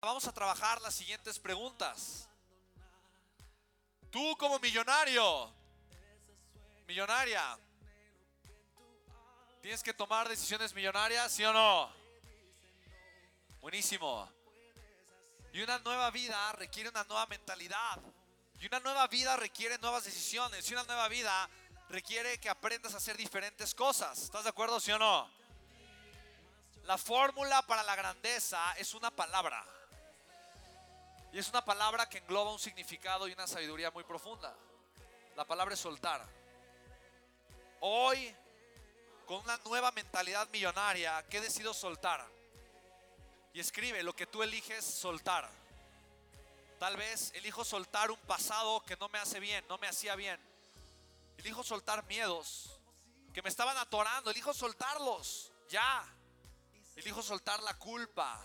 Vamos 0.00 0.28
a 0.28 0.32
trabajar 0.32 0.80
las 0.80 0.94
siguientes 0.94 1.40
preguntas. 1.40 2.28
Tú 4.10 4.36
como 4.38 4.60
millonario, 4.60 5.52
millonaria, 6.86 7.58
¿tienes 9.60 9.82
que 9.82 9.92
tomar 9.92 10.28
decisiones 10.28 10.72
millonarias, 10.72 11.32
sí 11.32 11.44
o 11.44 11.52
no? 11.52 11.92
Buenísimo. 13.60 14.30
Y 15.52 15.62
una 15.62 15.80
nueva 15.80 16.12
vida 16.12 16.52
requiere 16.52 16.90
una 16.90 17.02
nueva 17.02 17.26
mentalidad. 17.26 17.98
Y 18.60 18.66
una 18.66 18.78
nueva 18.78 19.08
vida 19.08 19.36
requiere 19.36 19.78
nuevas 19.78 20.04
decisiones. 20.04 20.70
Y 20.70 20.74
una 20.74 20.84
nueva 20.84 21.08
vida 21.08 21.50
requiere 21.88 22.38
que 22.38 22.48
aprendas 22.48 22.94
a 22.94 22.98
hacer 22.98 23.16
diferentes 23.16 23.74
cosas. 23.74 24.16
¿Estás 24.22 24.44
de 24.44 24.50
acuerdo, 24.50 24.78
sí 24.78 24.92
o 24.92 24.98
no? 24.98 25.28
La 26.84 26.96
fórmula 26.96 27.62
para 27.62 27.82
la 27.82 27.96
grandeza 27.96 28.74
es 28.78 28.94
una 28.94 29.10
palabra. 29.10 29.66
Y 31.32 31.38
es 31.38 31.48
una 31.48 31.64
palabra 31.64 32.08
que 32.08 32.18
engloba 32.18 32.52
un 32.52 32.58
significado 32.58 33.28
y 33.28 33.32
una 33.32 33.46
sabiduría 33.46 33.90
muy 33.90 34.04
profunda. 34.04 34.56
La 35.36 35.44
palabra 35.44 35.74
es 35.74 35.80
soltar. 35.80 36.24
Hoy, 37.80 38.34
con 39.26 39.42
una 39.42 39.58
nueva 39.58 39.92
mentalidad 39.92 40.48
millonaria, 40.50 41.24
¿qué 41.28 41.40
decido 41.40 41.74
soltar? 41.74 42.26
Y 43.52 43.60
escribe 43.60 44.02
lo 44.02 44.16
que 44.16 44.26
tú 44.26 44.42
eliges 44.42 44.84
soltar. 44.84 45.48
Tal 46.78 46.96
vez 46.96 47.32
elijo 47.34 47.64
soltar 47.64 48.10
un 48.10 48.20
pasado 48.20 48.82
que 48.84 48.96
no 48.96 49.08
me 49.08 49.18
hace 49.18 49.38
bien, 49.38 49.64
no 49.68 49.78
me 49.78 49.88
hacía 49.88 50.14
bien. 50.16 50.40
Elijo 51.36 51.62
soltar 51.62 52.04
miedos 52.06 52.80
que 53.34 53.42
me 53.42 53.48
estaban 53.48 53.76
atorando. 53.76 54.30
Elijo 54.30 54.54
soltarlos. 54.54 55.52
Ya. 55.68 56.04
Elijo 56.96 57.22
soltar 57.22 57.62
la 57.62 57.74
culpa 57.74 58.44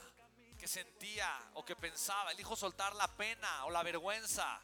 que 0.64 0.68
sentía 0.70 1.30
o 1.56 1.66
que 1.66 1.76
pensaba. 1.76 2.32
Elijo 2.32 2.56
soltar 2.56 2.96
la 2.96 3.10
pena 3.10 3.66
o 3.66 3.70
la 3.70 3.84
vergüenza. 3.84 4.62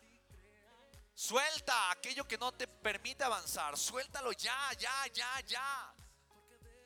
Suelta 1.14 1.92
aquello 1.92 2.26
que 2.26 2.38
no 2.38 2.54
te 2.54 2.68
permite 2.70 3.26
avanzar. 3.26 3.78
Suéltalo 3.78 4.32
ya, 4.32 4.72
ya, 4.78 4.94
ya, 5.12 5.42
ya. 5.42 5.94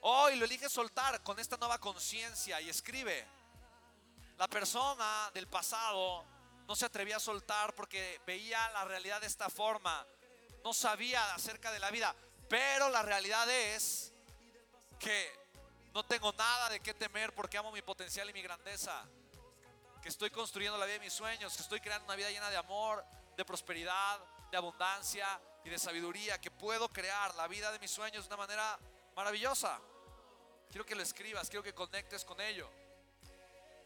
Hoy 0.02 0.36
lo 0.36 0.46
elige 0.46 0.68
soltar 0.68 1.22
con 1.22 1.38
esta 1.38 1.58
nueva 1.58 1.78
conciencia 1.78 2.60
y 2.60 2.70
escribe. 2.70 3.24
La 4.40 4.48
persona 4.48 5.30
del 5.32 5.48
pasado 5.48 6.26
no 6.68 6.76
se 6.76 6.86
atrevía 6.86 7.18
a 7.18 7.20
soltar 7.20 7.76
porque 7.76 8.20
veía 8.26 8.68
la 8.72 8.84
realidad 8.84 9.22
de 9.22 9.28
esta 9.28 9.48
forma. 9.48 10.04
No 10.64 10.74
sabía 10.74 11.36
acerca 11.36 11.72
de 11.72 11.78
la 11.78 11.92
vida. 11.92 12.16
Pero 12.50 12.90
la 12.90 13.04
realidad 13.04 13.48
es 13.48 14.12
que 15.00 15.43
no 15.94 16.04
tengo 16.04 16.34
nada 16.34 16.70
de 16.70 16.80
qué 16.80 16.94
temer 16.94 17.34
porque 17.34 17.58
amo 17.58 17.72
mi 17.72 17.82
potencial 17.82 18.30
y 18.30 18.34
mi 18.34 18.42
grandeza. 18.42 19.06
Que 20.02 20.10
estoy 20.10 20.32
construyendo 20.32 20.78
la 20.78 20.86
vida 20.86 20.96
de 20.96 21.06
mis 21.06 21.14
sueños, 21.14 21.56
que 21.56 21.62
estoy 21.62 21.80
creando 21.80 22.06
una 22.06 22.16
vida 22.16 22.30
llena 22.30 22.50
de 22.50 22.58
amor, 22.58 23.06
de 23.38 23.46
prosperidad, 23.46 24.20
de 24.52 24.58
abundancia 24.58 25.40
y 25.64 25.70
de 25.70 25.78
sabiduría. 25.78 26.42
Que 26.42 26.50
puedo 26.50 26.90
crear 26.90 27.34
la 27.36 27.48
vida 27.48 27.72
de 27.72 27.80
mis 27.80 27.92
sueños 27.92 28.24
de 28.24 28.28
una 28.28 28.38
manera 28.38 28.80
maravillosa. 29.16 29.80
Quiero 30.70 30.86
que 30.86 30.96
lo 30.96 31.04
escribas, 31.04 31.50
quiero 31.50 31.64
que 31.64 31.74
conectes 31.74 32.26
con 32.26 32.42
ello. 32.42 32.70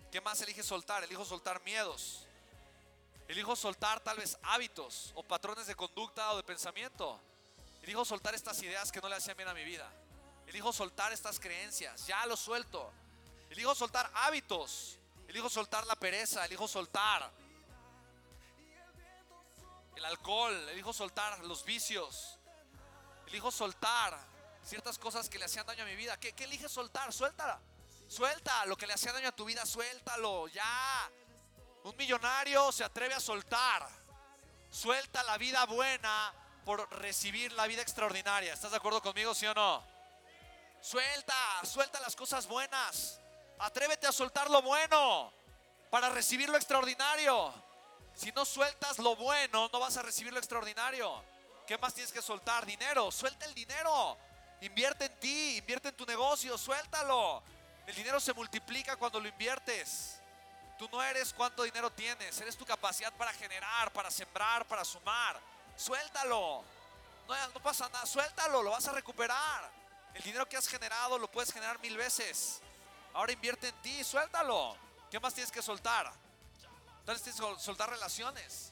¿Qué 0.09 0.21
más 0.21 0.41
eliges 0.41 0.65
soltar? 0.65 1.03
Elijo 1.03 1.25
soltar 1.25 1.61
miedos. 1.63 2.25
Elijo 3.27 3.57
soltar 3.57 3.99
tal 3.99 4.17
vez 4.17 4.37
hábitos 4.43 5.11
o 5.15 5.23
patrones 5.23 5.67
de 5.67 5.75
conducta 5.75 6.31
o 6.31 6.37
de 6.37 6.43
pensamiento. 6.43 7.19
Elijo 7.81 8.05
soltar 8.05 8.33
estas 8.33 8.61
ideas 8.63 8.91
que 8.91 9.01
no 9.01 9.09
le 9.09 9.15
hacían 9.15 9.35
bien 9.35 9.49
a 9.49 9.53
mi 9.53 9.65
vida. 9.65 9.91
Elijo 10.47 10.71
soltar 10.71 11.11
estas 11.11 11.39
creencias. 11.39 12.07
Ya 12.07 12.25
lo 12.25 12.37
suelto. 12.37 12.91
Elijo 13.49 13.75
soltar 13.75 14.09
hábitos. 14.15 14.97
Elijo 15.27 15.49
soltar 15.49 15.85
la 15.85 15.95
pereza. 15.95 16.45
Elijo 16.45 16.67
soltar 16.67 17.29
el 19.95 20.05
alcohol. 20.05 20.69
Elijo 20.69 20.93
soltar 20.93 21.39
los 21.45 21.65
vicios. 21.65 22.39
Elijo 23.27 23.51
soltar 23.51 24.17
ciertas 24.63 24.97
cosas 24.97 25.29
que 25.29 25.37
le 25.37 25.45
hacían 25.45 25.65
daño 25.65 25.83
a 25.83 25.87
mi 25.87 25.95
vida. 25.95 26.17
¿Qué, 26.17 26.33
qué 26.33 26.45
eliges 26.45 26.71
soltar? 26.71 27.11
Suéltala. 27.11 27.59
Suelta 28.07 28.65
lo 28.65 28.77
que 28.77 28.87
le 28.87 28.93
hacía 28.93 29.11
daño 29.11 29.27
a 29.27 29.35
tu 29.35 29.43
vida. 29.43 29.65
Suéltalo. 29.65 30.47
Ya. 30.47 31.11
Un 31.83 31.95
millonario 31.97 32.71
se 32.71 32.85
atreve 32.85 33.13
a 33.13 33.19
soltar. 33.19 33.87
Suelta 34.69 35.23
la 35.23 35.37
vida 35.37 35.65
buena 35.65 36.33
por 36.63 36.89
recibir 36.99 37.51
la 37.51 37.67
vida 37.67 37.81
extraordinaria. 37.81 38.53
¿Estás 38.53 38.71
de 38.71 38.77
acuerdo 38.77 39.01
conmigo, 39.01 39.33
sí 39.33 39.45
o 39.45 39.53
no? 39.53 39.96
Suelta, 40.81 41.35
suelta 41.63 41.99
las 41.99 42.15
cosas 42.15 42.47
buenas. 42.47 43.19
Atrévete 43.59 44.07
a 44.07 44.11
soltar 44.11 44.49
lo 44.49 44.61
bueno 44.61 45.33
para 45.89 46.09
recibir 46.09 46.49
lo 46.49 46.57
extraordinario. 46.57 47.53
Si 48.13 48.31
no 48.31 48.45
sueltas 48.45 48.99
lo 48.99 49.15
bueno, 49.15 49.69
no 49.71 49.79
vas 49.79 49.97
a 49.97 50.01
recibir 50.01 50.33
lo 50.33 50.39
extraordinario. 50.39 51.23
¿Qué 51.65 51.77
más 51.77 51.93
tienes 51.93 52.11
que 52.11 52.21
soltar? 52.21 52.65
Dinero. 52.65 53.11
Suelta 53.11 53.45
el 53.45 53.53
dinero. 53.53 54.17
Invierte 54.61 55.05
en 55.05 55.19
ti, 55.19 55.57
invierte 55.57 55.89
en 55.89 55.95
tu 55.95 56.05
negocio, 56.05 56.57
suéltalo. 56.57 57.43
El 57.85 57.95
dinero 57.95 58.19
se 58.19 58.33
multiplica 58.33 58.95
cuando 58.95 59.19
lo 59.19 59.27
inviertes. 59.27 60.19
Tú 60.77 60.87
no 60.91 61.01
eres 61.01 61.33
cuánto 61.33 61.63
dinero 61.63 61.91
tienes, 61.91 62.39
eres 62.39 62.55
tu 62.55 62.65
capacidad 62.65 63.11
para 63.13 63.33
generar, 63.33 63.91
para 63.91 64.11
sembrar, 64.11 64.65
para 64.65 64.83
sumar. 64.85 65.39
Suéltalo. 65.75 66.63
No, 67.27 67.61
pasa 67.61 67.89
nada, 67.89 68.05
suéltalo, 68.05 68.63
lo 68.63 68.71
vas 68.71 68.87
a 68.87 68.91
recuperar. 68.93 69.69
El 70.17 70.23
dinero 70.23 70.49
que 70.49 70.57
has 70.57 70.67
generado 70.67 71.19
lo 71.19 71.29
puedes 71.29 71.53
generar 71.53 71.79
mil 71.79 71.95
veces. 71.95 72.59
Ahora 73.13 73.31
invierte 73.31 73.67
en 73.67 73.81
ti, 73.83 74.03
suéltalo. 74.03 74.75
¿Qué 75.11 75.19
más 75.19 75.31
tienes 75.35 75.51
que 75.51 75.61
soltar? 75.61 76.11
Vez 77.05 77.21
tienes 77.21 77.39
que 77.39 77.59
soltar 77.59 77.87
relaciones. 77.91 78.71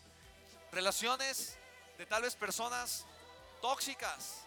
Relaciones 0.72 1.56
de 2.00 2.06
tal 2.08 2.24
vez 2.24 2.36
personas 2.36 3.06
tóxicas. 3.62 4.42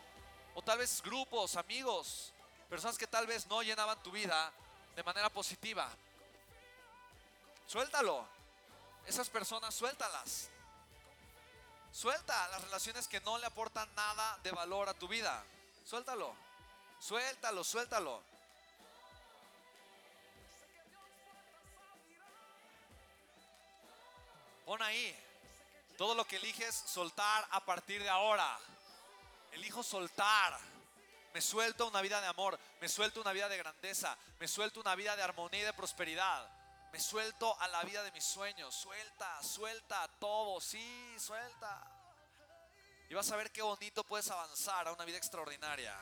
O 0.57 0.63
tal 0.63 0.79
vez 0.79 1.01
grupos, 1.01 1.55
amigos. 1.55 2.33
Personas 2.69 2.99
que 2.99 3.07
tal 3.07 3.29
vez 3.29 3.47
no 3.47 3.63
llenaban 3.63 4.03
tu 4.03 4.11
vida 4.11 4.53
de 4.97 5.05
manera 5.05 5.31
positiva. 5.31 5.89
Suéltalo. 7.69 8.27
Esas 9.07 9.31
personas, 9.31 9.73
suéltalas. 9.73 10.51
Suelta 11.93 12.49
las 12.49 12.61
relaciones 12.63 13.07
que 13.07 13.21
no 13.21 13.39
le 13.39 13.47
aportan 13.47 13.89
nada 13.95 14.37
de 14.43 14.51
valor 14.51 14.89
a 14.89 14.95
tu 14.95 15.07
vida. 15.07 15.45
Suéltalo. 15.85 16.48
Suéltalo, 17.01 17.65
suéltalo. 17.65 18.23
Pon 24.65 24.83
ahí 24.83 25.17
todo 25.97 26.15
lo 26.15 26.25
que 26.27 26.37
eliges 26.37 26.75
soltar 26.75 27.49
a 27.51 27.65
partir 27.65 28.03
de 28.03 28.09
ahora. 28.09 28.59
Elijo 29.53 29.83
soltar. 29.83 30.59
Me 31.33 31.41
suelto 31.41 31.87
una 31.87 32.01
vida 32.01 32.21
de 32.21 32.27
amor, 32.27 32.59
me 32.81 32.89
suelto 32.89 33.21
una 33.21 33.33
vida 33.33 33.49
de 33.49 33.59
grandeza, 33.59 34.17
me 34.39 34.49
suelto 34.49 34.81
una 34.81 34.95
vida 34.95 35.15
de 35.17 35.23
armonía 35.23 35.61
y 35.61 35.65
de 35.65 35.73
prosperidad. 35.73 36.49
Me 36.93 37.01
suelto 37.01 37.59
a 37.61 37.69
la 37.69 37.83
vida 37.83 38.03
de 38.03 38.13
mis 38.13 38.25
sueños. 38.25 38.75
Suelta, 38.75 39.43
suelta 39.43 40.09
todo. 40.19 40.61
Sí, 40.61 41.17
suelta. 41.19 41.83
Y 43.09 43.15
vas 43.15 43.31
a 43.31 43.37
ver 43.37 43.51
qué 43.51 43.63
bonito 43.63 44.05
puedes 44.05 44.31
avanzar 44.31 44.89
a 44.89 44.93
una 44.93 45.05
vida 45.05 45.19
extraordinaria. 45.19 45.99